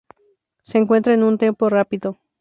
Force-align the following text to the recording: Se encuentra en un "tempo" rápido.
Se 0.63 0.79
encuentra 0.79 1.13
en 1.13 1.21
un 1.21 1.37
"tempo" 1.37 1.69
rápido. 1.69 2.17